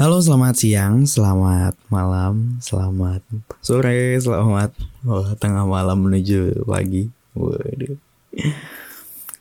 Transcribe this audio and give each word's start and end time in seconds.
Halo, 0.00 0.16
selamat 0.16 0.56
siang, 0.56 1.04
selamat 1.04 1.76
malam, 1.92 2.56
selamat 2.64 3.20
sore, 3.60 4.16
selamat 4.16 4.72
oh, 5.04 5.36
tengah 5.36 5.68
malam 5.68 6.08
menuju 6.08 6.64
pagi. 6.64 7.12
Waduh. 7.36 8.00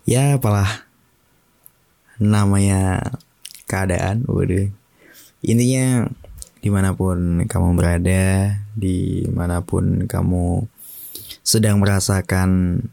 Ya, 0.04 0.36
apalah 0.36 0.84
namanya 2.20 3.00
keadaan. 3.72 4.28
Waduh. 4.28 4.68
Intinya 5.48 6.12
di 6.60 6.68
mana 6.68 6.92
pun 6.92 7.48
kamu 7.48 7.80
berada, 7.80 8.60
di 8.76 9.24
mana 9.32 9.64
pun 9.64 10.12
kamu 10.12 10.68
sedang 11.40 11.80
merasakan 11.80 12.84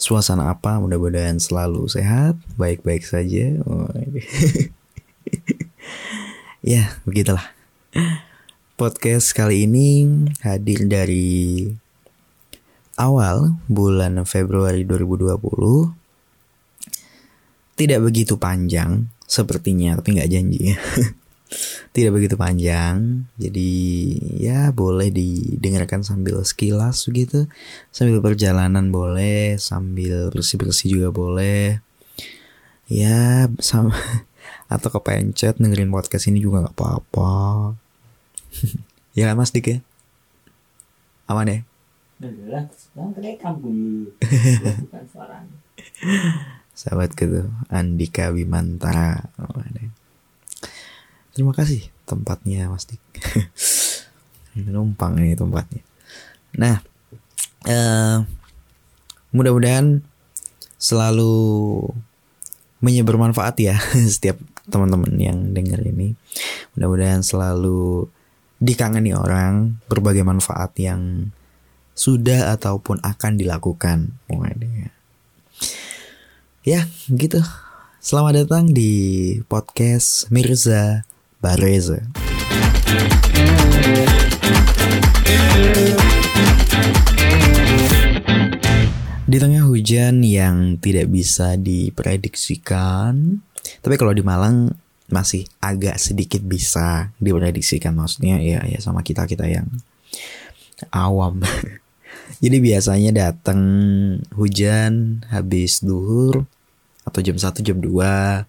suasana 0.00 0.56
apa, 0.56 0.80
mudah-mudahan 0.80 1.36
selalu 1.36 1.84
sehat, 1.84 2.40
baik-baik 2.56 3.04
saja. 3.04 3.60
Waduh. 3.60 4.24
ya 6.60 7.00
begitulah. 7.08 7.56
Podcast 8.76 9.32
kali 9.36 9.64
ini 9.68 10.08
hadir 10.44 10.88
dari 10.88 11.68
awal 13.00 13.56
bulan 13.68 14.20
Februari 14.28 14.84
2020 14.84 16.00
tidak 17.76 18.00
begitu 18.04 18.36
panjang 18.36 19.08
sepertinya 19.24 19.96
tapi 19.96 20.20
nggak 20.20 20.30
janji. 20.30 20.62
Tidak 21.90 22.14
begitu 22.14 22.38
panjang 22.38 23.26
jadi 23.34 23.70
ya 24.38 24.70
boleh 24.70 25.10
didengarkan 25.10 26.06
sambil 26.06 26.38
sekilas 26.46 27.10
gitu. 27.10 27.50
Sambil 27.90 28.22
perjalanan 28.22 28.94
boleh 28.94 29.58
sambil 29.58 30.30
bersih 30.30 30.60
bersih 30.62 30.94
juga 30.94 31.10
boleh. 31.10 31.82
Ya 32.86 33.50
sama 33.58 33.96
atau 34.70 34.86
kepencet 34.86 35.58
dengerin 35.58 35.90
podcast 35.90 36.30
ini 36.30 36.38
juga 36.38 36.62
nggak 36.62 36.78
apa-apa. 36.78 37.30
Ya 39.10 39.26
kan 39.26 39.42
mas 39.42 39.50
Dik 39.50 39.66
ya? 39.66 39.78
Aman 41.26 41.50
ya? 41.50 41.66
Sahabat 46.78 47.10
gitu 47.18 47.50
Andika 47.66 48.30
Bimantara 48.30 49.34
oh, 49.42 49.58
terima 51.34 51.50
kasih 51.50 51.90
tempatnya 52.06 52.70
mas 52.70 52.86
Dik. 52.86 53.02
Numpang 54.70 55.18
ini 55.18 55.34
tempatnya. 55.34 55.82
Nah 56.54 56.78
uh, 57.66 58.22
mudah-mudahan 59.34 60.06
selalu 60.78 61.82
menyebar 62.78 63.18
manfaat 63.20 63.60
ya 63.60 63.76
setiap 64.08 64.40
teman-teman 64.70 65.12
yang 65.18 65.50
denger 65.50 65.82
ini. 65.82 66.14
Mudah-mudahan 66.78 67.26
selalu 67.26 68.06
dikangeni 68.62 69.10
orang 69.10 69.82
berbagai 69.90 70.22
manfaat 70.22 70.70
yang 70.78 71.34
sudah 71.98 72.54
ataupun 72.54 73.02
akan 73.02 73.32
dilakukan. 73.34 74.14
Ya, 76.62 76.86
gitu. 77.10 77.42
Selamat 78.00 78.46
datang 78.46 78.72
di 78.72 79.36
podcast 79.44 80.32
Mirza 80.32 81.04
Bareza. 81.42 82.00
Di 89.30 89.38
tengah 89.38 89.62
hujan 89.62 90.26
yang 90.26 90.80
tidak 90.82 91.06
bisa 91.06 91.54
diprediksikan, 91.54 93.44
tapi 93.78 93.94
kalau 93.94 94.10
di 94.10 94.26
Malang 94.26 94.74
masih 95.10 95.46
agak 95.58 95.98
sedikit 95.98 96.42
bisa 96.42 97.10
diprediksikan 97.18 97.94
maksudnya 97.94 98.38
ya 98.38 98.62
ya 98.62 98.78
sama 98.78 99.02
kita 99.02 99.26
kita 99.26 99.46
yang 99.46 99.66
awam. 100.90 101.42
Jadi 102.42 102.56
biasanya 102.62 103.10
datang 103.10 103.60
hujan 104.32 105.22
habis 105.28 105.82
duhur 105.82 106.46
atau 107.04 107.20
jam 107.20 107.36
1 107.36 107.66
jam 107.66 107.78
2 107.82 108.46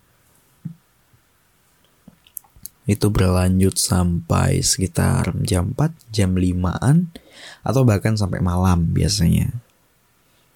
itu 2.90 3.08
berlanjut 3.14 3.78
sampai 3.78 4.60
sekitar 4.60 5.34
jam 5.46 5.74
4, 5.78 6.14
jam 6.14 6.34
5-an 6.34 7.14
atau 7.62 7.82
bahkan 7.86 8.18
sampai 8.18 8.42
malam 8.42 8.90
biasanya. 8.90 9.54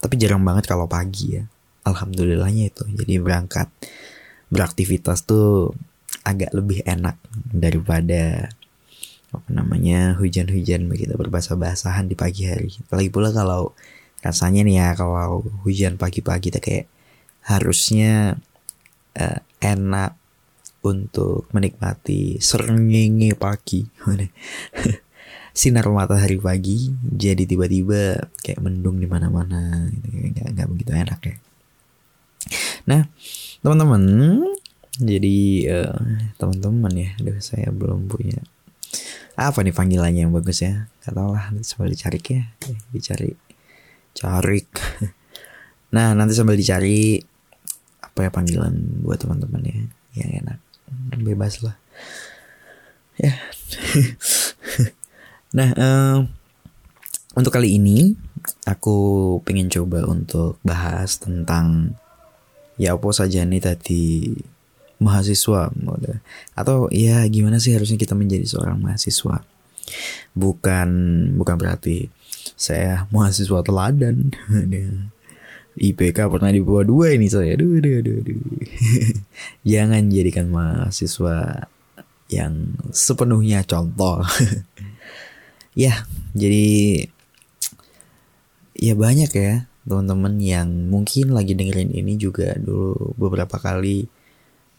Tapi 0.02 0.18
jarang 0.22 0.42
banget 0.46 0.70
kalau 0.70 0.86
pagi 0.86 1.38
ya. 1.42 1.44
Alhamdulillahnya 1.86 2.74
itu. 2.74 2.84
Jadi 2.98 3.22
berangkat 3.22 3.70
beraktivitas 4.50 5.26
tuh 5.26 5.74
agak 6.26 6.52
lebih 6.58 6.82
enak 6.86 7.18
daripada 7.54 8.50
apa 9.36 9.50
namanya 9.52 10.16
hujan-hujan 10.16 10.88
begitu 10.88 11.14
berbahasa-basahan 11.20 12.08
di 12.08 12.16
pagi 12.16 12.48
hari. 12.48 12.72
Lagi 12.90 13.10
pula 13.12 13.36
kalau 13.36 13.76
rasanya 14.24 14.66
nih 14.66 14.76
ya 14.82 14.90
kalau 14.98 15.44
hujan 15.68 16.00
pagi-pagi 16.00 16.50
kita 16.50 16.60
kayak 16.64 16.88
harusnya 17.46 18.42
uh, 19.20 19.40
enak 19.62 20.18
untuk 20.82 21.46
menikmati 21.52 22.42
serngingi 22.42 23.38
pagi. 23.38 23.86
Sinar 25.56 25.88
matahari 25.88 26.36
pagi 26.36 26.92
jadi 27.00 27.48
tiba-tiba 27.48 28.28
kayak 28.44 28.60
mendung 28.60 29.00
di 29.00 29.08
mana-mana 29.08 29.88
gitu. 29.94 30.08
Nggak, 30.10 30.48
nggak 30.58 30.68
begitu 30.74 30.92
enak 30.92 31.20
ya. 31.22 31.36
Nah, 32.86 33.10
teman-teman 33.66 34.02
jadi 34.96 35.38
uh, 35.76 36.00
teman-teman 36.40 36.94
ya 36.96 37.10
aduh 37.20 37.40
saya 37.44 37.68
belum 37.68 38.08
punya 38.08 38.40
apa 39.36 39.60
nih 39.60 39.76
panggilannya 39.76 40.22
yang 40.28 40.32
bagus 40.32 40.64
ya? 40.64 40.88
Kata 41.04 41.28
lah 41.28 41.52
nanti 41.52 41.68
sambil 41.68 41.92
dicari 41.92 42.20
ya 42.24 42.44
dicari 42.96 43.36
carik 44.16 44.72
nah 45.96 46.16
nanti 46.16 46.32
sambil 46.32 46.56
dicari 46.56 47.20
apa 48.00 48.20
ya 48.24 48.32
panggilan 48.32 49.04
buat 49.04 49.20
teman-teman 49.20 49.62
ya 49.68 49.76
yang 50.24 50.32
enak. 50.46 50.60
Bebas 51.20 51.60
lah. 51.66 51.76
Ya. 53.20 53.36
Nah 55.56 55.72
um, 55.80 56.28
untuk 57.32 57.56
kali 57.56 57.80
ini 57.80 58.12
aku 58.68 59.40
pengen 59.48 59.72
coba 59.72 60.04
untuk 60.04 60.60
bahas 60.68 61.16
tentang 61.16 61.96
ya 62.76 62.96
apa 62.96 63.10
saja 63.16 63.44
nih 63.48 63.62
tadi 63.64 64.36
mahasiswa 65.00 65.72
atau 66.56 66.88
ya 66.88 67.28
gimana 67.28 67.60
sih 67.60 67.76
harusnya 67.76 68.00
kita 68.00 68.16
menjadi 68.16 68.48
seorang 68.48 68.80
mahasiswa? 68.80 69.44
Bukan 70.36 70.90
bukan 71.36 71.56
berarti 71.60 72.10
saya 72.56 73.08
mahasiswa 73.12 73.60
teladan. 73.62 74.32
IPK 75.76 76.32
pernah 76.32 76.56
di 76.56 76.64
bawah 76.64 76.88
dua 76.88 77.12
ini 77.12 77.28
saya. 77.28 77.60
Aduh 77.60 77.84
aduh 77.84 78.00
aduh, 78.00 78.16
aduh. 78.24 78.40
jangan 79.72 80.08
jadikan 80.08 80.48
mahasiswa 80.48 81.68
yang 82.32 82.80
sepenuhnya 82.96 83.64
contoh. 83.68 84.24
Ya 85.76 86.08
jadi 86.32 87.04
ya 88.80 88.96
banyak 88.96 89.28
ya 89.28 89.68
teman-teman 89.86 90.42
yang 90.42 90.68
mungkin 90.90 91.32
lagi 91.32 91.54
dengerin 91.54 91.94
ini 91.94 92.18
juga 92.18 92.58
dulu 92.58 93.14
beberapa 93.16 93.62
kali 93.62 94.10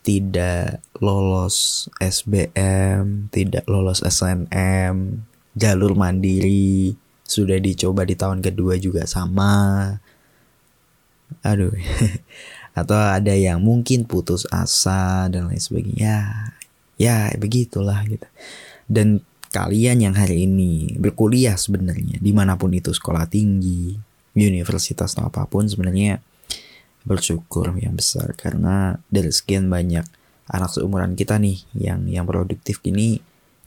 tidak 0.07 0.83
lolos 1.03 1.87
SBM, 1.99 3.27
tidak 3.35 3.67
lolos 3.67 4.07
SNM, 4.07 5.27
jalur 5.59 5.99
mandiri 5.99 6.95
sudah 7.27 7.59
dicoba 7.59 8.07
di 8.07 8.15
tahun 8.15 8.39
kedua 8.39 8.79
juga 8.79 9.03
sama. 9.03 9.91
Aduh. 11.43 11.75
Atau 12.79 12.95
ada 12.95 13.33
yang 13.33 13.59
mungkin 13.65 14.07
putus 14.07 14.47
asa 14.53 15.27
dan 15.27 15.51
lain 15.51 15.59
sebagainya. 15.59 16.53
Ya, 17.01 17.33
begitulah 17.35 18.05
gitu. 18.07 18.29
Dan 18.87 19.27
kalian 19.51 20.07
yang 20.07 20.15
hari 20.15 20.45
ini 20.47 20.95
berkuliah 21.01 21.57
sebenarnya 21.57 22.21
di 22.21 22.31
mana 22.31 22.55
pun 22.61 22.71
itu 22.77 22.93
sekolah 22.93 23.27
tinggi, 23.27 23.97
universitas 24.37 25.17
atau 25.17 25.33
apa 25.33 25.49
pun 25.49 25.65
sebenarnya 25.65 26.21
bersyukur 27.07 27.73
yang 27.79 27.97
besar 27.97 28.35
karena 28.35 29.01
dari 29.09 29.33
sekian 29.33 29.71
banyak 29.73 30.05
anak 30.51 30.71
seumuran 30.75 31.17
kita 31.19 31.41
nih 31.41 31.63
yang 31.75 32.05
yang 32.07 32.27
produktif 32.29 32.83
ini 32.85 33.23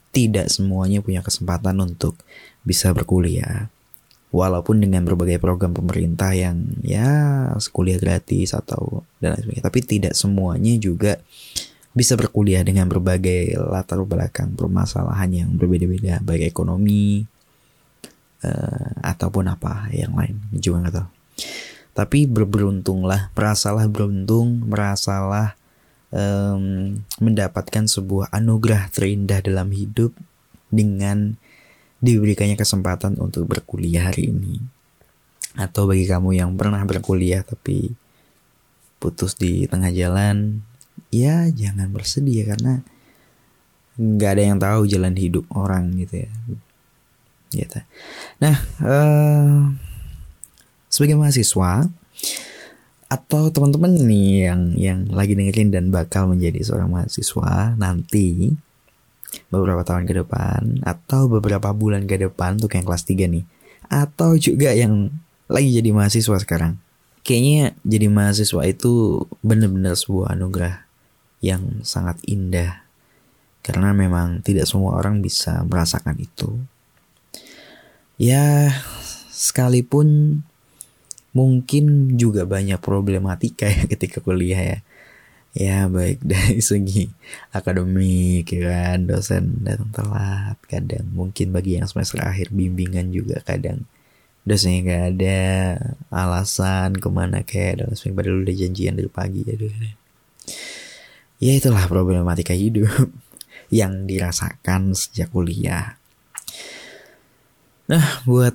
tidak 0.09 0.49
semuanya 0.49 0.99
punya 0.99 1.21
kesempatan 1.21 1.79
untuk 1.81 2.17
bisa 2.65 2.91
berkuliah. 2.91 3.69
Walaupun 4.29 4.77
dengan 4.77 5.01
berbagai 5.09 5.41
program 5.41 5.73
pemerintah 5.73 6.37
yang 6.37 6.77
ya 6.85 7.49
kuliah 7.73 7.97
gratis 7.97 8.53
atau 8.53 9.01
dan 9.17 9.33
lain 9.33 9.41
sebagainya 9.41 9.65
tapi 9.65 9.79
tidak 9.81 10.13
semuanya 10.13 10.77
juga 10.77 11.17
bisa 11.97 12.13
berkuliah 12.13 12.61
dengan 12.61 12.85
berbagai 12.85 13.57
latar 13.57 13.97
belakang 14.05 14.53
permasalahan 14.53 15.33
yang 15.33 15.49
berbeda-beda 15.57 16.21
baik 16.21 16.45
ekonomi 16.45 17.25
uh, 18.43 18.89
ataupun 19.03 19.49
apa 19.49 19.89
yang 19.91 20.13
lain 20.15 20.37
juga 20.55 20.87
nggak 20.87 20.95
tahu 20.95 21.09
tapi 21.93 22.19
berberuntunglah 22.29 23.33
merasalah 23.35 23.85
beruntung 23.91 24.63
merasalah 24.63 25.59
um, 26.13 26.97
mendapatkan 27.21 27.85
sebuah 27.85 28.33
anugerah 28.33 28.89
terindah 28.93 29.41
dalam 29.41 29.69
hidup 29.73 30.13
dengan 30.69 31.37
diberikannya 31.99 32.55
kesempatan 32.55 33.19
untuk 33.19 33.49
berkuliah 33.49 34.09
hari 34.09 34.31
ini. 34.31 34.61
Atau 35.57 35.89
bagi 35.89 36.05
kamu 36.07 36.37
yang 36.37 36.55
pernah 36.55 36.81
berkuliah 36.85 37.43
tapi 37.43 37.91
putus 39.01 39.35
di 39.35 39.65
tengah 39.65 39.91
jalan, 39.91 40.63
ya 41.09 41.49
jangan 41.49 41.89
bersedih 41.91 42.45
ya 42.45 42.55
karena 42.55 42.73
nggak 43.99 44.31
ada 44.31 44.43
yang 44.43 44.57
tahu 44.61 44.81
jalan 44.87 45.15
hidup 45.17 45.43
orang 45.51 45.91
gitu 45.99 46.23
ya. 46.27 46.31
Gitu. 47.49 47.79
Nah, 48.41 48.55
uh, 48.85 49.73
sebagai 50.89 51.17
mahasiswa 51.17 51.89
atau 53.09 53.49
teman-teman 53.49 53.97
nih 54.05 54.53
yang 54.53 54.61
yang 54.77 54.99
lagi 55.09 55.33
dengerin 55.33 55.73
dan 55.73 55.89
bakal 55.89 56.29
menjadi 56.29 56.61
seorang 56.61 56.93
mahasiswa 56.93 57.73
nanti 57.73 58.53
beberapa 59.49 59.81
tahun 59.81 60.05
ke 60.05 60.13
depan 60.25 60.85
atau 60.85 61.25
beberapa 61.25 61.73
bulan 61.73 62.05
ke 62.05 62.21
depan 62.21 62.61
tuh 62.61 62.69
kayak 62.69 62.85
kelas 62.85 63.09
3 63.09 63.33
nih 63.33 63.45
atau 63.89 64.37
juga 64.37 64.77
yang 64.77 65.09
lagi 65.49 65.73
jadi 65.73 65.89
mahasiswa 65.89 66.37
sekarang 66.37 66.77
kayaknya 67.25 67.73
jadi 67.81 68.07
mahasiswa 68.13 68.61
itu 68.69 69.25
benar-benar 69.41 69.97
sebuah 69.97 70.37
anugerah 70.37 70.85
yang 71.41 71.81
sangat 71.81 72.21
indah 72.29 72.85
karena 73.65 73.89
memang 73.89 74.45
tidak 74.45 74.69
semua 74.69 75.01
orang 75.01 75.25
bisa 75.25 75.65
merasakan 75.65 76.13
itu 76.21 76.61
ya 78.19 78.75
sekalipun 79.31 80.41
mungkin 81.31 82.17
juga 82.19 82.43
banyak 82.43 82.77
problematika 82.83 83.71
ya 83.71 83.87
ketika 83.91 84.19
kuliah 84.19 84.59
ya. 84.59 84.79
Ya 85.57 85.89
baik 85.89 86.21
dari 86.21 86.61
segi 86.69 87.09
akademik 87.49 88.53
ya 88.53 88.69
kan 88.69 89.09
dosen 89.09 89.65
datang 89.65 89.89
telat 89.89 90.57
kadang. 90.69 91.09
Mungkin 91.09 91.49
bagi 91.49 91.81
yang 91.81 91.89
semester 91.89 92.21
akhir 92.21 92.53
bimbingan 92.53 93.09
juga 93.09 93.41
kadang. 93.41 93.87
Dosennya 94.45 94.79
gak 94.85 95.03
ada 95.15 95.41
alasan 96.13 96.97
ke 97.01 97.09
mana 97.09 97.41
kayak 97.41 97.81
dalam 97.81 97.93
semester 97.97 98.13
padahal 98.13 98.45
udah 98.45 98.55
janjian 98.55 98.93
dari 98.97 99.09
pagi 99.09 99.41
ya 99.45 99.55
ya 101.39 101.53
itulah 101.55 101.87
problematika 101.87 102.51
hidup 102.51 102.91
yang 103.79 104.05
dirasakan 104.05 104.91
sejak 104.93 105.31
kuliah 105.31 105.98
nah 107.89 108.21
buat 108.23 108.53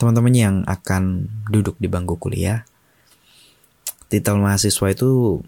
teman-teman 0.00 0.34
yang 0.34 0.56
akan 0.64 1.28
duduk 1.52 1.76
di 1.78 1.86
bangku 1.86 2.16
kuliah, 2.16 2.66
titel 4.08 4.40
mahasiswa 4.40 4.90
itu 4.90 5.40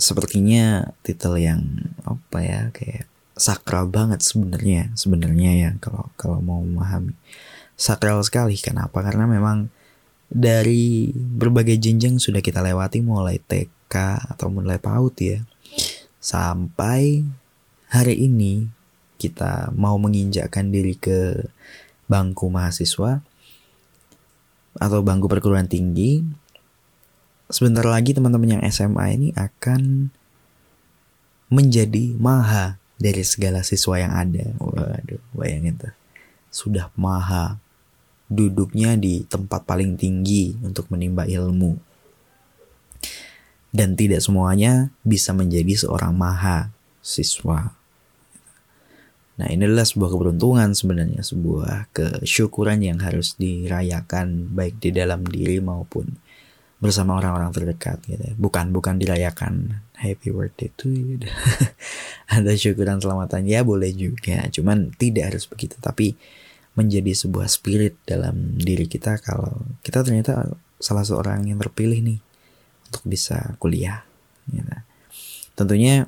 sepertinya 0.00 0.96
titel 1.04 1.36
yang 1.36 1.60
apa 2.08 2.38
ya 2.40 2.62
kayak 2.72 3.04
sakral 3.36 3.88
banget 3.88 4.24
sebenarnya 4.24 4.92
sebenarnya 4.96 5.50
ya 5.56 5.70
kalau 5.78 6.08
kalau 6.16 6.40
mau 6.40 6.60
memahami. 6.64 7.12
Sakral 7.80 8.20
sekali 8.20 8.60
kenapa? 8.60 9.00
Karena 9.00 9.24
memang 9.24 9.72
dari 10.28 11.08
berbagai 11.16 11.80
jenjang 11.80 12.20
sudah 12.20 12.44
kita 12.44 12.60
lewati 12.60 13.00
mulai 13.00 13.40
TK 13.40 13.94
atau 14.36 14.52
mulai 14.52 14.76
PAUD 14.76 15.16
ya 15.18 15.40
sampai 16.20 17.24
hari 17.88 18.28
ini 18.28 18.68
kita 19.20 19.68
mau 19.76 20.00
menginjakkan 20.00 20.72
diri 20.72 20.96
ke 20.96 21.44
bangku 22.08 22.48
mahasiswa 22.48 23.20
atau 24.80 24.98
bangku 25.04 25.28
perguruan 25.28 25.68
tinggi, 25.68 26.24
sebentar 27.52 27.84
lagi 27.84 28.16
teman-teman 28.16 28.56
yang 28.56 28.62
SMA 28.72 29.04
ini 29.20 29.28
akan 29.36 30.08
menjadi 31.50 32.14
maha 32.16 32.78
dari 32.96 33.26
segala 33.26 33.66
siswa 33.66 33.98
yang 33.98 34.12
ada. 34.14 34.54
Waduh, 34.56 35.22
bayangin 35.34 35.76
tuh. 35.76 35.94
Sudah 36.48 36.88
maha 36.94 37.58
duduknya 38.30 38.94
di 38.94 39.26
tempat 39.26 39.66
paling 39.66 39.98
tinggi 39.98 40.54
untuk 40.62 40.86
menimba 40.94 41.26
ilmu. 41.26 41.74
Dan 43.70 43.94
tidak 43.94 44.22
semuanya 44.22 44.90
bisa 45.02 45.34
menjadi 45.34 45.74
seorang 45.74 46.14
maha 46.14 46.70
siswa. 47.02 47.79
Nah 49.40 49.48
ini 49.48 49.64
adalah 49.64 49.88
sebuah 49.88 50.12
keberuntungan 50.12 50.76
sebenarnya, 50.76 51.24
sebuah 51.24 51.88
kesyukuran 51.96 52.84
yang 52.84 53.00
harus 53.00 53.40
dirayakan 53.40 54.52
baik 54.52 54.76
di 54.84 54.92
dalam 54.92 55.24
diri 55.24 55.64
maupun 55.64 56.12
bersama 56.76 57.16
orang-orang 57.16 57.48
terdekat 57.48 58.04
gitu. 58.04 58.20
Ya. 58.20 58.36
Bukan 58.36 58.68
bukan 58.68 59.00
dirayakan 59.00 59.80
happy 59.96 60.28
birthday 60.28 60.68
to 60.76 60.92
you. 60.92 61.16
Ada 62.36 62.52
syukuran 62.52 63.00
selamatan 63.00 63.48
ya 63.48 63.64
boleh 63.64 63.96
juga, 63.96 64.44
cuman 64.52 64.92
tidak 65.00 65.32
harus 65.32 65.48
begitu. 65.48 65.80
Tapi 65.80 66.12
menjadi 66.76 67.16
sebuah 67.16 67.48
spirit 67.48 67.96
dalam 68.04 68.60
diri 68.60 68.84
kita 68.84 69.20
kalau 69.24 69.56
kita 69.80 70.04
ternyata 70.04 70.52
salah 70.76 71.04
seorang 71.04 71.48
yang 71.48 71.56
terpilih 71.56 72.00
nih 72.04 72.20
untuk 72.92 73.04
bisa 73.08 73.56
kuliah. 73.56 74.04
Gitu. 74.48 74.68
Tentunya 75.56 76.04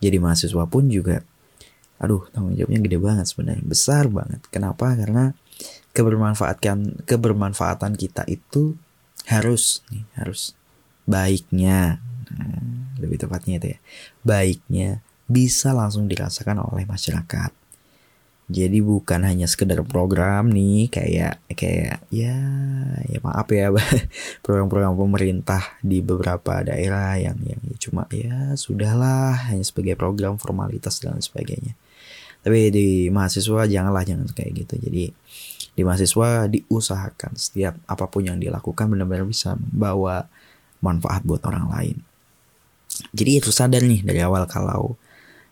jadi 0.00 0.20
mahasiswa 0.20 0.64
pun 0.68 0.92
juga 0.92 1.24
aduh 1.96 2.28
tanggung 2.32 2.52
jawabnya 2.56 2.80
gede 2.84 2.98
banget 3.00 3.26
sebenarnya. 3.28 3.64
Besar 3.64 4.08
banget. 4.12 4.40
Kenapa? 4.52 4.92
Karena 4.92 5.32
kebermanfaatkan 5.96 7.08
kebermanfaatan 7.08 7.96
kita 7.96 8.28
itu 8.28 8.76
harus 9.26 9.80
nih 9.90 10.04
harus 10.16 10.52
baiknya. 11.08 12.04
Nah, 12.36 12.92
lebih 13.00 13.16
tepatnya 13.22 13.56
itu 13.56 13.68
ya. 13.76 13.78
Baiknya 14.26 15.00
bisa 15.26 15.74
langsung 15.74 16.06
dirasakan 16.06 16.62
oleh 16.62 16.84
masyarakat. 16.86 17.50
Jadi 18.46 18.78
bukan 18.78 19.26
hanya 19.26 19.50
sekedar 19.50 19.82
program 19.82 20.54
nih 20.54 20.86
kayak 20.86 21.42
kayak 21.50 22.06
ya 22.14 22.38
ya 23.10 23.18
maaf 23.18 23.50
ya 23.50 23.74
program-program 24.46 24.94
pemerintah 24.94 25.74
di 25.82 25.98
beberapa 25.98 26.62
daerah 26.62 27.18
yang 27.18 27.42
yang 27.42 27.58
cuma 27.82 28.06
ya 28.14 28.54
sudahlah 28.54 29.50
hanya 29.50 29.66
sebagai 29.66 29.98
program 29.98 30.38
formalitas 30.38 31.02
dan 31.02 31.18
sebagainya 31.18 31.74
tapi 32.46 32.70
di 32.70 33.10
mahasiswa 33.10 33.66
janganlah 33.66 34.06
jangan 34.06 34.30
kayak 34.30 34.62
gitu. 34.62 34.78
Jadi 34.78 35.10
di 35.74 35.82
mahasiswa 35.82 36.46
diusahakan 36.46 37.34
setiap 37.34 37.74
apa 37.90 38.06
pun 38.06 38.22
yang 38.22 38.38
dilakukan 38.38 38.86
benar-benar 38.86 39.26
bisa 39.26 39.58
membawa 39.58 40.30
manfaat 40.78 41.26
buat 41.26 41.42
orang 41.42 41.66
lain. 41.74 41.96
Jadi 43.10 43.42
itu 43.42 43.50
sadar 43.50 43.82
nih 43.82 44.06
dari 44.06 44.22
awal 44.22 44.46
kalau 44.46 44.94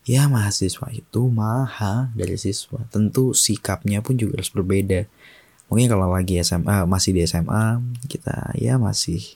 ya 0.07 0.31
mahasiswa 0.31 0.87
itu 0.95 1.27
maha 1.35 2.15
dari 2.15 2.39
siswa. 2.39 2.87
Tentu 2.95 3.35
sikapnya 3.35 3.99
pun 3.99 4.15
juga 4.15 4.39
harus 4.39 4.55
berbeda. 4.55 5.11
Mungkin 5.67 5.91
kalau 5.91 6.15
lagi 6.15 6.39
SMA 6.47 6.87
masih 6.87 7.11
di 7.11 7.27
SMA 7.27 7.83
kita 8.07 8.55
ya 8.55 8.79
masih 8.79 9.35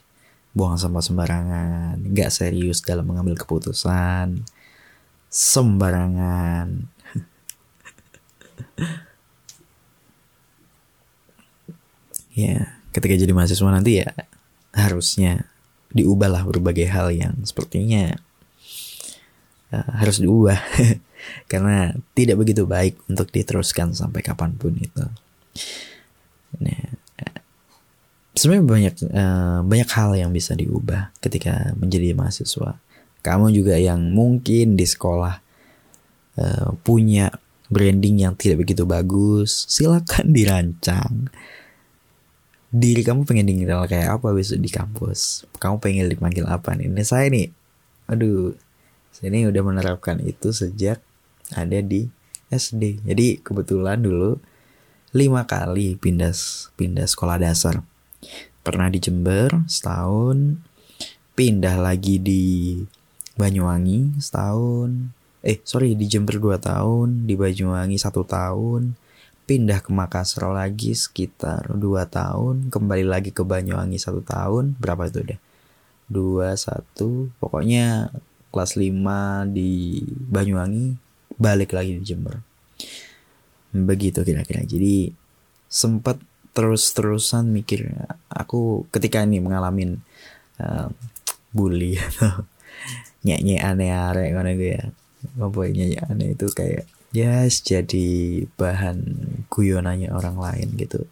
buang 0.55 0.79
sampah 0.79 1.03
sembarangan. 1.03 2.07
Nggak 2.07 2.31
serius 2.31 2.79
dalam 2.87 3.03
mengambil 3.03 3.35
keputusan 3.35 4.47
sembarangan 5.27 6.87
ya 12.33 12.79
ketika 12.95 13.13
jadi 13.19 13.33
mahasiswa 13.35 13.69
nanti 13.69 14.01
ya 14.03 14.09
harusnya 14.73 15.49
diubahlah 15.91 16.45
berbagai 16.45 16.85
hal 16.87 17.09
yang 17.09 17.33
sepertinya 17.41 18.15
uh, 19.73 19.89
harus 19.97 20.21
diubah 20.21 20.57
karena 21.51 21.97
tidak 22.13 22.39
begitu 22.39 22.63
baik 22.69 22.95
untuk 23.09 23.33
diteruskan 23.33 23.91
sampai 23.91 24.21
kapan 24.23 24.55
pun 24.55 24.77
itu. 24.77 25.03
Nah, 26.63 26.89
sebenarnya 28.39 28.65
banyak 28.65 28.95
uh, 29.11 29.59
banyak 29.67 29.89
hal 29.91 30.09
yang 30.15 30.31
bisa 30.31 30.55
diubah 30.55 31.11
ketika 31.19 31.75
menjadi 31.75 32.15
mahasiswa. 32.15 32.79
Kamu 33.19 33.51
juga 33.51 33.75
yang 33.75 33.99
mungkin 34.15 34.79
di 34.79 34.87
sekolah 34.87 35.35
uh, 36.39 36.69
punya 36.87 37.35
branding 37.69 38.25
yang 38.25 38.33
tidak 38.33 38.65
begitu 38.65 38.83
bagus, 38.83 39.69
silakan 39.69 40.33
dirancang. 40.33 41.29
Diri 42.69 43.01
kamu 43.01 43.25
pengen 43.25 43.49
dikenal 43.49 43.89
kayak 43.89 44.21
apa 44.21 44.29
besok 44.33 44.61
di 44.61 44.69
kampus? 44.69 45.45
Kamu 45.57 45.81
pengen 45.81 46.09
dipanggil 46.09 46.45
apa 46.45 46.77
nih? 46.77 46.89
Ini 46.89 47.03
saya 47.05 47.29
nih, 47.29 47.49
aduh, 48.09 48.53
saya 49.09 49.33
ini 49.33 49.49
udah 49.49 49.61
menerapkan 49.65 50.21
itu 50.21 50.53
sejak 50.53 51.01
ada 51.53 51.79
di 51.81 52.09
SD. 52.49 53.05
Jadi 53.05 53.41
kebetulan 53.41 54.01
dulu 54.01 54.37
lima 55.13 55.45
kali 55.49 55.97
pindah 55.97 56.33
pindah 56.77 57.05
sekolah 57.09 57.41
dasar. 57.41 57.81
Pernah 58.61 58.93
di 58.93 59.01
Jember 59.01 59.65
setahun, 59.65 60.61
pindah 61.33 61.77
lagi 61.81 62.21
di 62.21 62.43
Banyuwangi 63.39 64.19
setahun, 64.19 65.15
eh 65.39 65.57
sorry 65.63 65.95
di 65.95 66.03
Jember 66.09 66.35
2 66.35 66.59
tahun 66.59 67.07
di 67.23 67.39
Banyuwangi 67.39 67.95
satu 67.95 68.27
tahun 68.27 68.95
pindah 69.47 69.79
ke 69.81 69.89
Makassar 69.89 70.51
lagi 70.51 70.91
sekitar 70.91 71.71
2 71.71 71.79
tahun 72.11 72.67
kembali 72.67 73.05
lagi 73.07 73.31
ke 73.31 73.41
Banyuwangi 73.47 73.95
satu 73.95 74.19
tahun 74.19 74.75
berapa 74.77 75.07
itu 75.07 75.23
deh? 75.23 75.39
Dua 76.09 76.57
satu 76.59 77.31
pokoknya 77.39 78.11
kelas 78.51 78.75
5 78.75 79.49
di 79.49 80.03
Banyuwangi 80.05 80.97
balik 81.39 81.71
lagi 81.71 81.97
di 81.97 82.03
Jember. 82.03 82.43
Begitu 83.71 84.25
kira-kira. 84.25 84.65
Jadi 84.65 85.13
sempat 85.69 86.19
terus-terusan 86.51 87.47
mikir 87.47 87.93
aku 88.27 88.89
ketika 88.91 89.21
ini 89.23 89.39
mengalami 89.39 89.95
uh, 90.59 90.89
bully 91.53 91.95
atau 91.95 92.43
nyanyi 93.25 93.61
aneh 93.61 93.93
aneh 93.93 94.33
ngono 94.33 94.51
gue 94.57 94.71
ya 94.75 94.83
apa 95.39 95.59
nyanyi 95.67 95.97
aneh 95.99 96.33
itu 96.35 96.47
kayak 96.51 96.87
yes 97.11 97.65
jadi 97.65 98.43
bahan 98.55 98.97
guyonannya 99.51 100.13
orang 100.13 100.39
lain 100.39 100.67
gitu. 100.79 101.05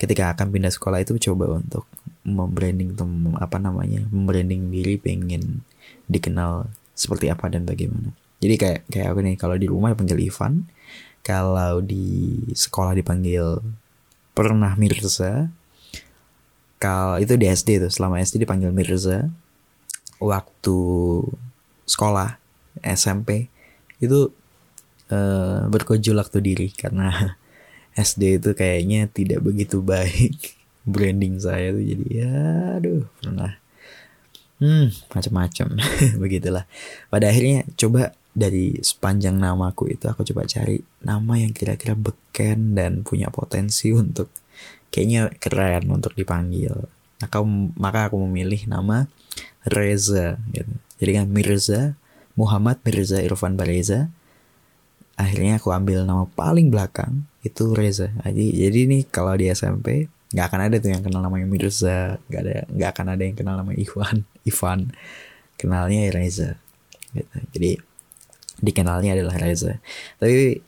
Ketika 0.00 0.32
akan 0.32 0.48
pindah 0.48 0.72
sekolah 0.72 1.04
itu 1.04 1.16
coba 1.30 1.60
untuk 1.60 1.84
membranding 2.24 2.96
tem 2.96 3.10
apa 3.36 3.56
namanya 3.56 4.04
membranding 4.12 4.68
diri 4.68 4.96
pengen 5.00 5.64
dikenal 6.08 6.68
seperti 6.96 7.32
apa 7.32 7.48
dan 7.48 7.64
bagaimana. 7.64 8.12
Jadi 8.40 8.54
kayak 8.56 8.80
kayak 8.88 9.08
aku 9.12 9.20
nih 9.24 9.36
kalau 9.36 9.56
di 9.60 9.68
rumah 9.68 9.92
dipanggil 9.92 10.20
Ivan 10.20 10.64
kalau 11.20 11.84
di 11.84 12.40
sekolah 12.56 12.96
dipanggil 12.96 13.60
pernah 14.32 14.72
Mirza 14.80 15.52
kalau 16.80 17.20
itu 17.20 17.36
di 17.36 17.44
SD 17.44 17.84
tuh 17.84 17.92
selama 17.92 18.24
SD 18.24 18.48
dipanggil 18.48 18.72
Mirza 18.72 19.28
waktu 20.16 20.80
sekolah 21.84 22.39
SMP 22.82 23.52
itu 24.00 24.32
uh, 25.12 25.66
bergejolak 25.68 26.32
tuh 26.32 26.42
diri. 26.42 26.72
Karena 26.72 27.36
SD 27.98 28.40
itu 28.42 28.50
kayaknya 28.56 29.10
tidak 29.10 29.44
begitu 29.44 29.82
baik 29.84 30.56
branding 30.92 31.40
saya 31.40 31.74
tuh. 31.74 31.84
Jadi 31.84 32.06
ya 32.10 32.32
aduh 32.78 33.04
pernah. 33.20 33.60
Hmm 34.60 34.92
macam-macam. 35.12 35.80
Begitulah. 36.22 36.64
Pada 37.08 37.32
akhirnya 37.32 37.64
coba 37.80 38.12
dari 38.30 38.78
sepanjang 38.78 39.34
namaku 39.34 39.90
itu 39.90 40.06
aku 40.06 40.22
coba 40.22 40.46
cari 40.46 40.78
nama 41.02 41.34
yang 41.34 41.50
kira-kira 41.50 41.98
beken 41.98 42.78
dan 42.78 43.02
punya 43.02 43.26
potensi 43.26 43.90
untuk 43.90 44.30
kayaknya 44.94 45.32
keren 45.40 45.90
untuk 45.90 46.14
dipanggil. 46.14 46.86
Maka 47.20 47.42
maka 47.76 48.00
aku 48.08 48.16
memilih 48.28 48.64
nama 48.70 49.08
Reza 49.66 50.40
gitu. 50.52 50.72
Jadi 51.00 51.10
kan 51.16 51.26
Mirza 51.32 51.80
Muhammad 52.40 52.80
Mirza 52.80 53.20
Irfan 53.20 53.60
Bareza. 53.60 54.08
Akhirnya 55.20 55.60
aku 55.60 55.68
ambil 55.76 56.08
nama 56.08 56.24
paling 56.24 56.72
belakang 56.72 57.28
itu 57.44 57.76
Reza. 57.76 58.08
Jadi 58.24 58.56
jadi 58.56 58.80
nih 58.88 59.02
kalau 59.12 59.36
di 59.36 59.52
SMP 59.52 60.08
nggak 60.32 60.46
akan 60.48 60.60
ada 60.70 60.76
tuh 60.80 60.90
yang 60.96 61.04
kenal 61.04 61.20
namanya 61.20 61.44
Mirza, 61.44 62.16
nggak 62.32 62.40
ada 62.40 62.56
nggak 62.72 62.90
akan 62.96 63.06
ada 63.12 63.22
yang 63.28 63.36
kenal 63.36 63.54
nama 63.60 63.72
Ivan, 63.76 64.24
Ivan. 64.50 64.80
Kenalnya 65.60 66.08
Reza. 66.08 66.56
Gitu. 67.12 67.36
Jadi 67.52 67.70
dikenalnya 68.64 69.12
adalah 69.12 69.36
Reza. 69.36 69.76
Tapi 70.16 70.64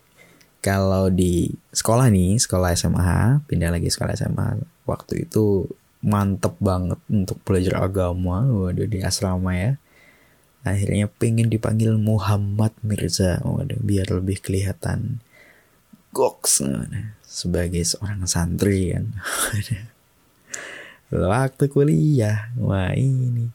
kalau 0.61 1.09
di 1.09 1.51
sekolah 1.75 2.13
nih, 2.13 2.39
sekolah 2.39 2.77
SMA, 2.77 3.43
pindah 3.51 3.73
lagi 3.73 3.89
sekolah 3.89 4.15
SMA, 4.15 4.63
waktu 4.85 5.27
itu 5.27 5.67
mantep 6.03 6.55
banget 6.63 6.99
untuk 7.11 7.43
belajar 7.43 7.83
agama, 7.83 8.47
waduh 8.47 8.87
di 8.87 9.03
asrama 9.03 9.55
ya. 9.59 9.73
Akhirnya 10.63 11.11
pengen 11.11 11.51
dipanggil 11.51 11.99
Muhammad 11.99 12.71
Mirza, 12.87 13.43
waduh 13.43 13.83
biar 13.83 14.07
lebih 14.15 14.39
kelihatan 14.39 15.19
goks 16.15 16.63
sebagai 17.27 17.83
seorang 17.83 18.29
santri 18.31 18.95
kan. 18.95 19.11
waktu 21.13 21.65
kuliah, 21.67 22.55
wah 22.57 22.95
ini 22.95 23.51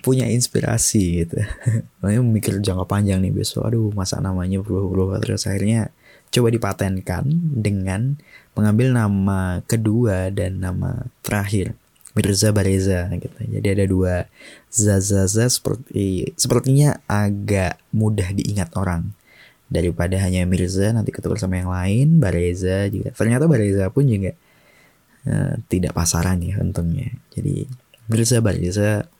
punya 0.00 0.28
inspirasi 0.28 1.24
gitu. 1.24 1.40
Makanya 2.00 2.20
mikir 2.20 2.54
jangka 2.60 2.84
panjang 2.84 3.20
nih 3.24 3.32
besok. 3.32 3.68
Aduh 3.68 3.88
masa 3.92 4.20
namanya 4.20 4.60
berubah-berubah 4.60 5.20
terus 5.24 5.48
akhirnya 5.48 5.92
coba 6.28 6.48
dipatenkan 6.50 7.24
dengan 7.56 8.20
mengambil 8.52 8.90
nama 8.90 9.62
kedua 9.64 10.34
dan 10.34 10.58
nama 10.60 11.06
terakhir 11.22 11.78
Mirza 12.14 12.54
Bareza 12.54 13.10
gitu. 13.10 13.38
Jadi 13.38 13.66
ada 13.74 13.84
dua 13.90 14.14
Zazaza 14.70 15.50
seperti 15.50 16.30
sepertinya 16.38 17.02
agak 17.10 17.82
mudah 17.90 18.30
diingat 18.30 18.70
orang 18.78 19.10
daripada 19.66 20.14
hanya 20.22 20.46
Mirza 20.46 20.94
nanti 20.94 21.10
ketukar 21.10 21.42
sama 21.42 21.58
yang 21.58 21.70
lain 21.74 22.22
Bareza 22.22 22.86
juga. 22.86 23.10
Ternyata 23.10 23.50
Bareza 23.50 23.90
pun 23.90 24.06
juga 24.06 24.30
uh, 25.26 25.58
tidak 25.66 25.92
pasaran 25.92 26.38
ya 26.38 26.62
untungnya. 26.62 27.10
Jadi 27.34 27.66
Mirza 28.06 28.38
Bareza 28.38 29.10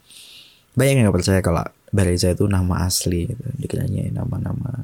banyak 0.74 0.94
yang 0.98 1.06
gak 1.10 1.16
percaya 1.18 1.40
kalau 1.42 1.66
Bareza 1.94 2.34
itu 2.34 2.50
nama 2.50 2.82
asli 2.86 3.30
gitu 3.30 3.46
dikiranya 3.54 4.10
nama-nama 4.10 4.82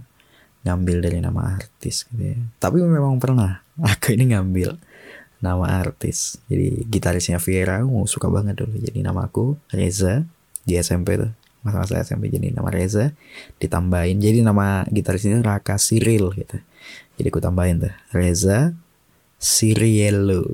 ngambil 0.62 1.02
dari 1.02 1.19
nama 1.19 1.59
artis 1.59 2.07
gitu 2.07 2.23
ya 2.23 2.38
tapi 2.62 2.79
memang 2.85 3.19
pernah 3.19 3.59
aku 3.83 4.14
ini 4.14 4.31
ngambil 4.31 4.79
nama 5.41 5.81
artis. 5.81 6.37
Jadi 6.47 6.85
gitarisnya 6.87 7.41
Viera 7.41 7.81
aku 7.81 8.05
suka 8.05 8.29
banget 8.29 8.61
dulu 8.61 8.77
jadi 8.77 9.01
nama 9.01 9.27
aku 9.27 9.57
Reza 9.73 10.25
di 10.65 10.77
SMP 10.77 11.17
tuh. 11.17 11.33
Masa-masa 11.61 12.01
SMP 12.01 12.33
jadi 12.33 12.53
nama 12.53 12.73
Reza 12.73 13.13
ditambahin 13.61 14.21
jadi 14.21 14.41
nama 14.45 14.85
gitarisnya 14.89 15.41
Raka 15.41 15.77
Cyril 15.81 16.33
gitu. 16.37 16.57
Jadi 17.17 17.27
aku 17.29 17.41
tambahin 17.41 17.81
tuh 17.81 17.93
Reza 18.13 18.77
Siriello. 19.41 20.45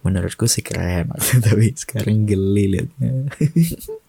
Menurutku 0.00 0.48
sih 0.48 0.64
keren 0.64 1.12
tapi 1.46 1.76
sekarang 1.76 2.24
geli 2.24 2.64
liatnya. 2.72 3.12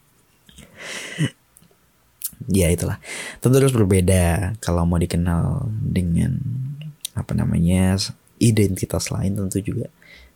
Ya 2.47 2.71
itulah. 2.71 3.01
Tentu 3.43 3.59
harus 3.59 3.75
berbeda 3.75 4.55
kalau 4.63 4.87
mau 4.87 4.95
dikenal 4.95 5.67
dengan 5.67 6.39
apa 7.11 7.35
namanya 7.35 7.99
identitas 8.37 9.09
lain 9.09 9.37
tentu 9.37 9.61
juga 9.61 9.89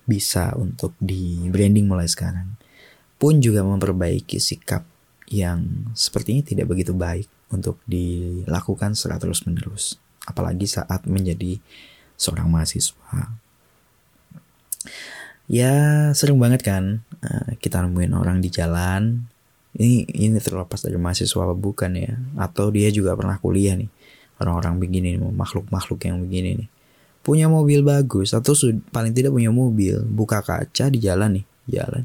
bisa 0.06 0.52
untuk 0.58 0.98
di 0.98 1.48
branding 1.48 1.86
mulai 1.86 2.10
sekarang. 2.10 2.58
Pun 3.22 3.38
juga 3.38 3.62
memperbaiki 3.62 4.42
sikap 4.42 4.84
yang 5.30 5.92
sepertinya 5.94 6.44
tidak 6.44 6.68
begitu 6.68 6.92
baik 6.92 7.30
untuk 7.54 7.80
dilakukan 7.88 8.98
secara 8.98 9.22
terus 9.22 9.46
menerus 9.48 9.96
apalagi 10.26 10.70
saat 10.70 11.06
menjadi 11.10 11.58
seorang 12.18 12.50
mahasiswa. 12.50 13.34
Ya 15.52 15.74
sering 16.16 16.38
banget 16.40 16.64
kan 16.64 17.04
eh, 17.22 17.58
kita 17.60 17.84
nemuin 17.84 18.14
orang 18.14 18.40
di 18.40 18.50
jalan. 18.50 19.28
Ini 19.72 20.04
ini 20.12 20.36
terlepas 20.38 20.84
dari 20.84 21.00
mahasiswa 21.00 21.48
apa 21.48 21.56
bukan 21.56 21.92
ya. 21.96 22.14
Atau 22.38 22.70
dia 22.76 22.92
juga 22.92 23.16
pernah 23.16 23.40
kuliah 23.40 23.78
nih. 23.78 23.90
Orang-orang 24.42 24.82
begini 24.82 25.16
makhluk-makhluk 25.22 26.02
yang 26.02 26.18
begini 26.18 26.66
nih 26.66 26.70
punya 27.22 27.46
mobil 27.46 27.86
bagus 27.86 28.34
atau 28.34 28.58
paling 28.90 29.14
tidak 29.14 29.30
punya 29.30 29.54
mobil 29.54 30.02
buka 30.10 30.42
kaca 30.42 30.90
di 30.90 30.98
jalan 30.98 31.42
nih 31.42 31.46
jalan. 31.70 32.04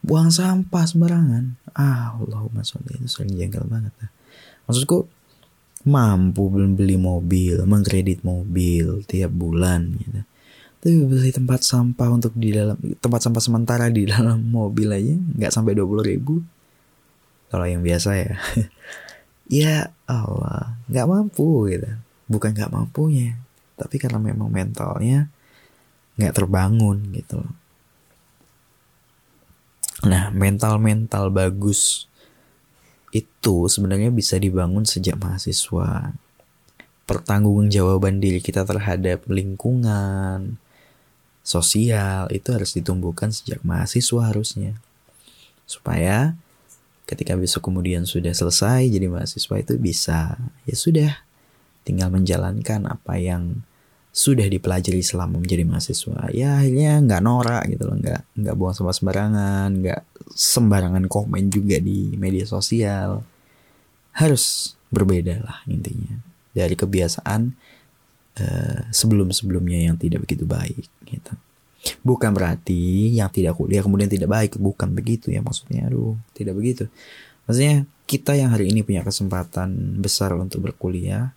Buang 0.00 0.32
sampah 0.32 0.84
sembarangan. 0.88 1.60
Ah 1.76 2.16
Allahumma 2.16 2.64
sholli 2.64 2.96
itu 2.96 3.08
sering 3.08 3.36
jengkel 3.36 3.68
banget 3.68 3.92
nah. 4.00 4.10
maksudku 4.68 5.08
mampu 5.88 6.52
beli 6.52 7.00
mobil 7.00 7.64
mengkredit 7.64 8.24
mobil 8.24 9.04
tiap 9.04 9.32
bulan 9.32 10.00
gitu. 10.00 10.20
Tapi 10.78 10.94
beli 11.04 11.30
tempat 11.34 11.60
sampah 11.66 12.08
untuk 12.08 12.32
di 12.32 12.54
dalam 12.54 12.78
tempat 12.78 13.20
sampah 13.20 13.42
sementara 13.42 13.92
di 13.92 14.08
dalam 14.08 14.48
mobil 14.48 14.88
aja 14.94 15.12
nggak 15.12 15.52
sampai 15.52 15.76
dua 15.76 15.84
puluh 15.84 16.04
ribu. 16.04 16.40
Kalau 17.52 17.68
yang 17.68 17.84
biasa 17.84 18.10
ya. 18.16 18.32
Ya 19.48 19.96
Allah 20.04 20.76
nggak 20.92 21.08
mampu 21.08 21.72
gitu. 21.72 21.88
Bukan 22.28 22.52
nggak 22.52 22.68
mampunya 22.68 23.40
tapi 23.78 24.02
karena 24.02 24.18
memang 24.18 24.50
mentalnya 24.50 25.30
nggak 26.18 26.34
terbangun 26.34 26.98
gitu. 27.14 27.46
Nah 30.02 30.34
mental 30.34 30.82
mental 30.82 31.30
bagus 31.30 32.10
itu 33.14 33.70
sebenarnya 33.70 34.10
bisa 34.10 34.34
dibangun 34.36 34.82
sejak 34.82 35.14
mahasiswa. 35.16 36.12
Pertanggungjawaban 37.08 38.20
diri 38.20 38.42
kita 38.42 38.68
terhadap 38.68 39.24
lingkungan 39.30 40.60
sosial 41.40 42.28
itu 42.28 42.52
harus 42.52 42.76
ditumbuhkan 42.76 43.32
sejak 43.32 43.64
mahasiswa 43.64 44.28
harusnya. 44.28 44.76
Supaya 45.64 46.36
ketika 47.08 47.32
besok 47.40 47.72
kemudian 47.72 48.04
sudah 48.04 48.36
selesai 48.36 48.84
jadi 48.92 49.08
mahasiswa 49.08 49.54
itu 49.56 49.80
bisa 49.80 50.36
ya 50.68 50.76
sudah 50.76 51.27
tinggal 51.88 52.12
menjalankan 52.12 52.84
apa 52.84 53.16
yang 53.16 53.64
sudah 54.12 54.44
dipelajari 54.44 55.00
selama 55.00 55.40
menjadi 55.40 55.64
mahasiswa 55.64 56.28
ya 56.36 56.60
akhirnya 56.60 57.00
nggak 57.00 57.22
norak 57.24 57.64
gitu 57.72 57.88
loh 57.88 57.96
nggak 57.96 58.22
nggak 58.36 58.54
buang 58.56 58.74
sampah 58.76 58.96
sembarangan 58.96 59.68
nggak 59.80 60.00
sembarangan 60.36 61.04
komen 61.08 61.48
juga 61.48 61.80
di 61.80 62.12
media 62.20 62.44
sosial 62.44 63.24
harus 64.20 64.74
berbeda 64.92 65.40
lah 65.40 65.58
intinya 65.70 66.18
dari 66.52 66.74
kebiasaan 66.76 67.40
uh, 68.42 68.80
sebelum 68.92 69.32
sebelumnya 69.32 69.88
yang 69.88 69.96
tidak 69.96 70.28
begitu 70.28 70.44
baik 70.44 70.84
gitu 71.08 71.32
Bukan 72.02 72.34
berarti 72.34 73.14
yang 73.14 73.30
tidak 73.30 73.54
kuliah 73.54 73.86
kemudian 73.86 74.10
tidak 74.10 74.28
baik, 74.28 74.58
bukan 74.58 74.90
begitu 74.90 75.30
ya 75.30 75.38
maksudnya. 75.38 75.86
Aduh, 75.86 76.18
tidak 76.34 76.58
begitu. 76.58 76.90
Maksudnya 77.46 77.86
kita 78.04 78.34
yang 78.34 78.50
hari 78.50 78.74
ini 78.74 78.82
punya 78.82 79.06
kesempatan 79.06 80.00
besar 80.02 80.34
untuk 80.34 80.68
berkuliah 80.68 81.32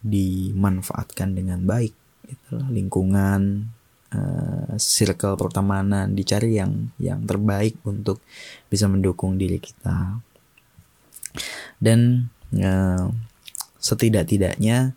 dimanfaatkan 0.00 1.36
dengan 1.36 1.64
baik. 1.64 1.92
Itulah 2.26 2.68
lingkungan, 2.70 3.70
uh, 4.14 4.74
circle 4.76 5.36
pertemanan 5.36 6.12
dicari 6.14 6.56
yang 6.58 6.92
yang 7.00 7.24
terbaik 7.26 7.80
untuk 7.86 8.22
bisa 8.70 8.86
mendukung 8.86 9.36
diri 9.36 9.58
kita. 9.58 10.20
Dan 11.80 12.30
uh, 12.56 13.08
setidak-tidaknya 13.80 14.92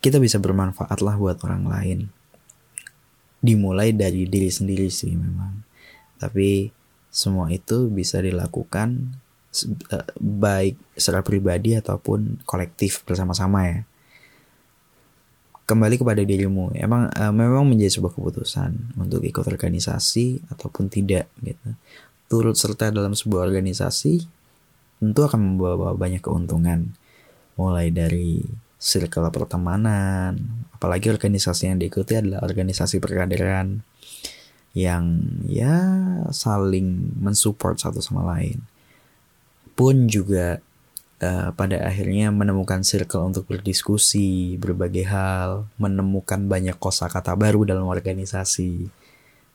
kita 0.00 0.16
bisa 0.16 0.40
bermanfaat 0.40 1.00
lah 1.04 1.16
buat 1.16 1.40
orang 1.44 1.64
lain 1.68 1.98
dimulai 3.40 3.96
dari 3.96 4.28
diri 4.28 4.52
sendiri 4.52 4.92
sih 4.92 5.16
memang 5.16 5.64
tapi 6.20 6.68
semua 7.08 7.48
itu 7.48 7.88
bisa 7.88 8.20
dilakukan 8.20 9.16
uh, 9.96 10.08
baik 10.20 10.76
secara 10.92 11.24
pribadi 11.24 11.72
ataupun 11.72 12.44
kolektif 12.44 13.00
bersama-sama 13.08 13.64
ya 13.64 13.80
kembali 15.70 16.02
kepada 16.02 16.26
dirimu. 16.26 16.74
Emang 16.74 17.06
uh, 17.06 17.30
memang 17.30 17.62
menjadi 17.62 18.02
sebuah 18.02 18.18
keputusan 18.18 18.98
untuk 18.98 19.22
ikut 19.22 19.46
organisasi 19.46 20.50
ataupun 20.50 20.90
tidak 20.90 21.30
gitu. 21.38 21.78
Turut 22.26 22.58
serta 22.58 22.90
dalam 22.90 23.14
sebuah 23.14 23.46
organisasi 23.46 24.26
tentu 24.98 25.20
akan 25.22 25.54
membawa 25.54 25.94
banyak 25.94 26.18
keuntungan. 26.18 26.90
Mulai 27.54 27.94
dari 27.94 28.42
circle 28.80 29.30
pertemanan, 29.30 30.34
apalagi 30.74 31.12
organisasi 31.12 31.70
yang 31.70 31.78
diikuti 31.78 32.18
adalah 32.18 32.42
organisasi 32.42 32.98
perkaderan 32.98 33.84
yang 34.72 35.20
ya 35.46 35.76
saling 36.30 37.14
mensupport 37.18 37.78
satu 37.78 38.02
sama 38.02 38.26
lain. 38.34 38.62
Pun 39.74 40.08
juga 40.10 40.58
uh, 41.20 41.52
pada 41.54 41.84
akhirnya 41.84 42.32
menemukan 42.32 42.80
circle 42.82 43.30
untuk 43.30 43.46
berdiskusi 43.46 44.56
berbagai 44.56 45.06
hal, 45.06 45.68
menemukan 45.76 46.48
banyak 46.48 46.76
kosakata 46.80 47.36
baru 47.36 47.68
dalam 47.68 47.86
organisasi, 47.86 48.88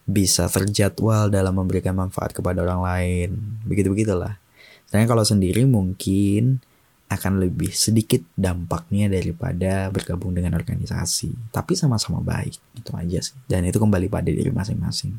bisa 0.06 0.46
terjadwal 0.48 1.34
dalam 1.34 1.58
memberikan 1.58 1.98
manfaat 1.98 2.32
kepada 2.32 2.62
orang 2.62 2.82
lain, 2.86 3.30
begitu 3.66 3.90
begitulah. 3.90 4.38
Saya 4.86 5.10
kalau 5.10 5.26
sendiri 5.26 5.66
mungkin 5.66 6.62
akan 7.06 7.38
lebih 7.38 7.70
sedikit 7.70 8.22
dampaknya 8.34 9.10
daripada 9.10 9.94
bergabung 9.94 10.34
dengan 10.34 10.58
organisasi. 10.58 11.54
Tapi 11.54 11.78
sama-sama 11.78 12.22
baik, 12.22 12.58
itu 12.78 12.92
aja 12.98 13.20
sih. 13.22 13.38
Dan 13.46 13.66
itu 13.66 13.78
kembali 13.78 14.10
pada 14.10 14.30
diri 14.30 14.50
masing-masing. 14.50 15.14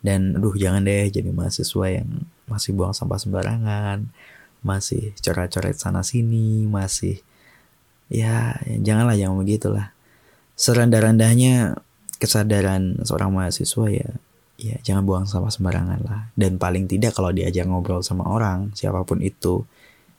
Dan 0.00 0.40
aduh 0.40 0.56
jangan 0.56 0.80
deh 0.80 1.12
jadi 1.12 1.28
mahasiswa 1.28 1.86
yang 1.92 2.24
masih 2.48 2.72
buang 2.72 2.96
sampah 2.96 3.20
sembarangan, 3.20 4.08
masih 4.60 5.12
coret-coret 5.20 5.76
sana 5.76 6.04
sini, 6.04 6.68
masih 6.68 7.20
ya, 8.12 8.58
janganlah 8.80 9.16
jangan 9.16 9.36
begitulah. 9.40 9.86
Serendah-rendahnya 10.56 11.80
kesadaran 12.20 13.00
seorang 13.00 13.32
mahasiswa 13.32 13.88
ya 13.88 14.10
ya 14.60 14.76
jangan 14.84 15.08
buang 15.08 15.24
sampah 15.24 15.48
sembarangan 15.48 16.00
lah. 16.04 16.22
Dan 16.36 16.60
paling 16.60 16.84
tidak 16.84 17.16
kalau 17.16 17.32
diajak 17.32 17.64
ngobrol 17.64 18.04
sama 18.04 18.28
orang 18.28 18.76
siapa 18.76 19.02
pun 19.08 19.24
itu 19.24 19.64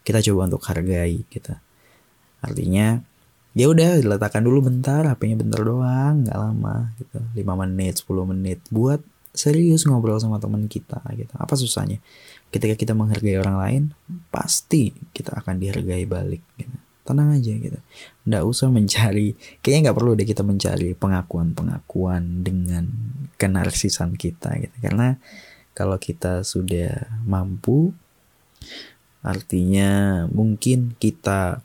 kita 0.02 0.18
coba 0.26 0.50
untuk 0.50 0.66
hargai 0.66 1.22
kita 1.30 1.62
artinya 2.42 2.98
ya 3.54 3.70
udah 3.70 4.02
diletakkan 4.02 4.42
dulu 4.42 4.66
bentar 4.66 5.06
HP-nya 5.06 5.38
bentar 5.38 5.62
doang 5.62 6.26
nggak 6.26 6.38
lama 6.42 6.90
gitu. 6.98 7.22
5 7.38 7.62
menit 7.62 7.94
10 8.02 8.32
menit 8.34 8.60
buat 8.74 9.00
serius 9.32 9.86
ngobrol 9.86 10.18
sama 10.18 10.42
teman 10.42 10.66
kita 10.66 11.00
gitu. 11.14 11.32
Apa 11.38 11.54
susahnya 11.54 12.02
ketika 12.52 12.76
kita 12.76 12.94
menghargai 12.94 13.40
orang 13.40 13.58
lain 13.58 13.84
pasti 14.30 14.92
kita 15.16 15.40
akan 15.40 15.58
dihargai 15.58 16.06
balik 16.06 16.44
gitu. 16.60 16.76
Tenang 17.02 17.34
aja 17.34 17.54
gitu. 17.56 17.80
Nggak 18.28 18.44
usah 18.46 18.68
mencari 18.70 19.34
kayaknya 19.64 19.90
nggak 19.90 19.98
perlu 19.98 20.12
deh 20.14 20.28
kita 20.28 20.44
mencari 20.46 20.94
pengakuan 20.94 21.56
pengakuan 21.58 22.46
dengan 22.46 22.86
kenarsisan 23.42 24.14
kita 24.20 24.54
gitu. 24.62 24.76
Karena 24.84 25.18
kalau 25.74 25.96
kita 25.98 26.44
sudah 26.44 27.08
mampu 27.24 27.96
Artinya 29.22 30.26
mungkin 30.34 30.98
kita 30.98 31.62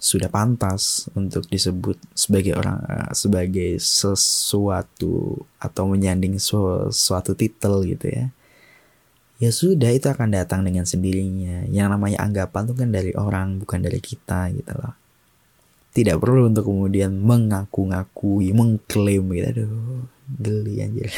sudah 0.00 0.32
pantas 0.32 1.12
untuk 1.12 1.44
disebut 1.50 2.00
sebagai 2.16 2.56
orang 2.56 2.80
eh, 2.88 3.12
sebagai 3.12 3.76
sesuatu 3.76 5.44
atau 5.60 5.84
menyanding 5.90 6.40
suatu 6.40 7.36
titel 7.36 7.84
gitu 7.84 8.06
ya. 8.08 8.26
Ya 9.40 9.50
sudah 9.50 9.88
itu 9.90 10.06
akan 10.12 10.36
datang 10.36 10.62
dengan 10.68 10.84
sendirinya. 10.84 11.64
Yang 11.72 11.88
namanya 11.96 12.18
anggapan 12.20 12.68
itu 12.68 12.74
kan 12.76 12.88
dari 12.92 13.12
orang 13.16 13.56
bukan 13.64 13.80
dari 13.80 14.00
kita 14.00 14.52
gitu 14.52 14.72
loh. 14.76 14.94
Tidak 15.90 16.20
perlu 16.20 16.52
untuk 16.52 16.68
kemudian 16.68 17.16
mengaku-ngakui, 17.18 18.52
mengklaim 18.52 19.24
gitu. 19.32 19.46
Aduh, 19.48 20.04
geli 20.28 20.84
anjir. 20.84 21.08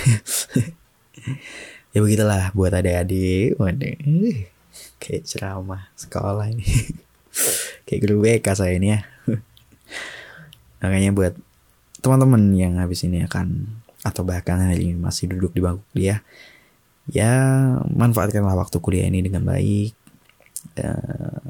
ya 1.93 1.99
begitulah 1.99 2.55
buat 2.55 2.73
adik-adik. 2.73 3.59
Waduh 3.59 4.53
kayak 5.03 5.27
ceramah 5.27 5.91
sekolah 5.99 6.47
ini 6.49 6.65
kayak 7.87 8.01
guru 8.07 8.25
BK 8.25 8.47
saya 8.55 8.79
ini 8.79 8.95
ya 8.95 9.01
makanya 10.81 11.11
buat 11.11 11.35
teman-teman 12.03 12.55
yang 12.55 12.79
habis 12.79 13.03
ini 13.03 13.27
akan 13.27 13.67
atau 14.03 14.27
bahkan 14.27 14.59
hari 14.59 14.91
ini 14.91 14.99
masih 14.99 15.31
duduk 15.31 15.55
di 15.55 15.63
bangku 15.63 15.87
ya 15.95 16.23
manfaatkanlah 17.91 18.55
waktu 18.55 18.77
kuliah 18.79 19.07
ini 19.11 19.25
dengan 19.25 19.43
baik. 19.43 19.95
Ya, 20.79 20.95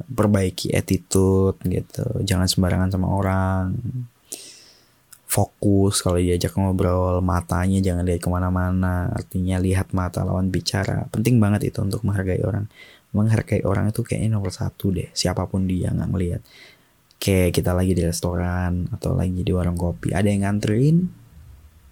perbaiki 0.09 0.73
attitude 0.73 1.61
gitu. 1.69 2.07
Jangan 2.25 2.49
sembarangan 2.49 2.91
sama 2.91 3.13
orang. 3.13 3.77
Fokus 5.33 6.05
kalau 6.05 6.21
diajak 6.21 6.53
ngobrol 6.61 7.25
matanya 7.25 7.81
jangan 7.81 8.05
lihat 8.05 8.21
ke 8.21 8.29
mana-mana. 8.29 9.09
Artinya 9.13 9.57
lihat 9.61 9.93
mata 9.97 10.25
lawan 10.25 10.49
bicara. 10.53 11.09
Penting 11.13 11.41
banget 11.41 11.73
itu 11.73 11.81
untuk 11.85 12.05
menghargai 12.05 12.41
orang. 12.45 12.69
Menghargai 13.13 13.65
orang 13.65 13.93
itu 13.93 14.01
kayaknya 14.01 14.41
nomor 14.41 14.53
satu 14.53 14.93
deh 14.93 15.09
siapa 15.13 15.45
pun 15.49 15.69
dia 15.69 15.93
nggak 15.93 16.09
ngelihat. 16.13 16.43
Kayak 17.21 17.51
kita 17.55 17.71
lagi 17.77 17.93
di 17.95 18.03
restoran 18.03 18.89
atau 18.93 19.15
lagi 19.15 19.45
di 19.45 19.53
warung 19.53 19.77
kopi. 19.77 20.13
Ada 20.17 20.29
yang 20.33 20.49
nganterin 20.49 21.22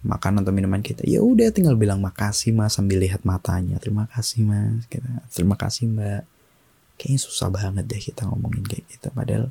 makanan 0.01 0.41
atau 0.41 0.53
minuman 0.53 0.81
kita. 0.81 1.05
Ya 1.05 1.21
udah 1.21 1.53
tinggal 1.53 1.77
bilang 1.77 2.01
makasih 2.01 2.53
mas 2.53 2.73
sambil 2.73 2.97
lihat 3.01 3.21
matanya. 3.21 3.77
Terima 3.77 4.09
kasih 4.09 4.45
mas 4.45 4.85
kita 4.89 5.07
terima 5.29 5.53
kasih 5.53 5.89
mbak. 5.89 6.25
Kayaknya 6.97 7.19
susah 7.21 7.47
banget 7.49 7.85
deh 7.85 8.01
kita 8.01 8.25
ngomongin 8.29 8.65
kayak 8.65 8.85
gitu 8.89 9.07
padahal 9.13 9.49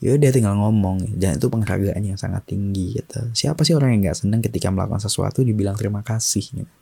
ya 0.00 0.10
udah 0.16 0.30
tinggal 0.32 0.56
ngomong. 0.56 1.04
Dan 1.16 1.36
itu 1.36 1.46
penghargaan 1.52 2.00
yang 2.00 2.16
sangat 2.16 2.48
tinggi 2.48 2.96
gitu. 2.96 3.20
Siapa 3.36 3.60
sih 3.64 3.76
orang 3.76 3.96
yang 3.96 4.08
nggak 4.08 4.18
seneng 4.24 4.40
ketika 4.40 4.72
melakukan 4.72 5.04
sesuatu 5.04 5.44
dibilang 5.44 5.76
terima 5.76 6.00
kasih 6.00 6.44
gitu. 6.44 6.74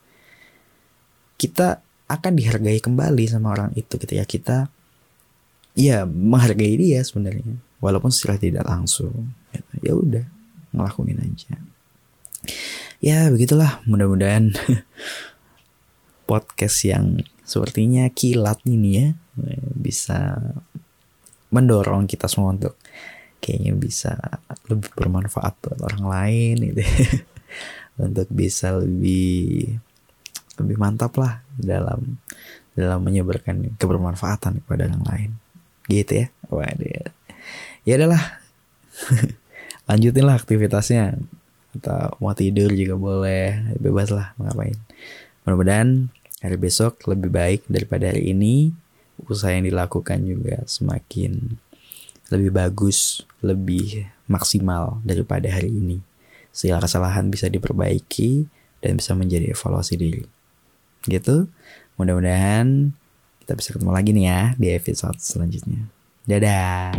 kita 1.38 1.82
akan 2.06 2.38
dihargai 2.38 2.78
kembali 2.78 3.24
sama 3.26 3.50
orang 3.50 3.74
itu 3.74 3.98
ketika 3.98 4.22
kita 4.22 4.56
ya 5.74 6.06
menghargai 6.06 6.78
dia 6.78 7.02
sebenarnya. 7.02 7.58
Walaupun 7.82 8.14
secara 8.14 8.38
tidak 8.38 8.62
langsung 8.62 9.34
gitu. 9.50 9.74
ya 9.82 9.92
udah 9.98 10.24
ngelakuin 10.70 11.18
aja 11.18 11.58
ya 13.02 13.26
begitulah. 13.28 13.82
Mudah-mudahan 13.90 14.54
podcast 16.30 16.78
yang 16.86 17.18
sepertinya 17.42 18.06
kilat 18.14 18.62
ini 18.64 18.90
ya 18.96 19.06
bisa 19.76 20.38
mendorong 21.52 22.08
kita 22.08 22.30
semua 22.30 22.54
untuk 22.54 22.78
kayaknya 23.42 23.74
bisa 23.74 24.14
lebih 24.70 24.88
bermanfaat 24.94 25.58
buat 25.60 25.80
orang 25.82 26.04
lain 26.06 26.54
gitu 26.72 26.82
untuk 28.06 28.30
bisa 28.30 28.78
lebih 28.78 29.76
lebih 30.62 30.76
mantap 30.78 31.18
lah 31.18 31.42
dalam 31.58 32.22
dalam 32.72 33.04
menyebarkan 33.04 33.76
kebermanfaatan 33.76 34.64
kepada 34.64 34.88
orang 34.88 35.04
lain. 35.04 35.30
Gitu 35.90 36.24
ya. 36.24 36.26
Waduh. 36.48 37.12
Ya 37.82 37.98
adalah 37.98 38.40
lanjutin 39.90 40.24
lah 40.24 40.38
aktivitasnya 40.38 41.18
atau 41.78 42.12
mau 42.20 42.36
tidur 42.36 42.68
juga 42.72 42.94
boleh 42.96 43.76
bebas 43.80 44.12
lah 44.12 44.36
ngapain. 44.36 44.76
Mudah-mudahan 45.44 46.12
hari 46.44 46.56
besok 46.60 47.00
lebih 47.08 47.32
baik 47.32 47.60
daripada 47.66 48.12
hari 48.12 48.32
ini. 48.34 48.74
Usaha 49.28 49.54
yang 49.54 49.68
dilakukan 49.68 50.18
juga 50.26 50.66
semakin 50.66 51.56
lebih 52.32 52.50
bagus 52.50 53.22
lebih 53.44 54.08
maksimal 54.26 54.98
daripada 55.04 55.46
hari 55.52 55.68
ini. 55.68 56.00
Segala 56.50 56.84
kesalahan 56.84 57.28
bisa 57.28 57.46
diperbaiki 57.48 58.48
dan 58.82 58.98
bisa 58.98 59.12
menjadi 59.14 59.52
evaluasi 59.52 59.94
diri. 59.96 60.24
Gitu. 61.06 61.46
Mudah-mudahan 61.96 62.92
kita 63.44 63.52
bisa 63.58 63.68
ketemu 63.74 63.92
lagi 63.92 64.10
nih 64.14 64.26
ya 64.26 64.40
di 64.58 64.68
episode 64.74 65.18
selanjutnya. 65.20 65.86
Dadah 66.26 66.94